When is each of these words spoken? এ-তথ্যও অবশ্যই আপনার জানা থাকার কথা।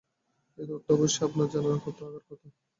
এ-তথ্যও 0.59 0.95
অবশ্যই 0.95 1.25
আপনার 1.27 1.47
জানা 1.51 1.71
থাকার 1.77 2.23
কথা। 2.27 2.47